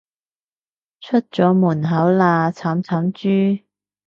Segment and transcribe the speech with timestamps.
[0.99, 3.61] 出咗門口喇，慘慘豬